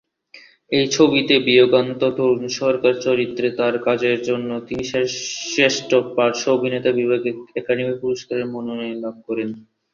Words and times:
এই 0.71 0.85
ছবিতে 0.91 1.35
বিয়োগান্ত 1.45 2.01
তরুণ 2.17 2.41
সুরকার 2.49 2.95
চরিত্রে 3.05 3.47
তার 3.59 3.75
কাজের 3.87 4.17
জন্য 4.27 4.49
তিনি 4.67 4.83
শ্রেষ্ঠ 5.47 5.89
পার্শ্ব 6.15 6.45
অভিনেতা 6.51 6.89
বিভাগে 6.99 7.29
একাডেমি 7.55 7.95
পুরস্কারের 8.01 8.47
মনোনয়ন 8.53 8.95
লাভ 9.03 9.15
করেন। 9.27 9.49